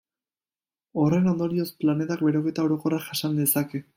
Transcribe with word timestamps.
Horren 1.01 1.27
ondorioz, 1.33 1.67
planetak 1.83 2.25
beroketa 2.29 2.65
orokorra 2.69 3.03
jasan 3.11 3.41
lezake. 3.43 3.83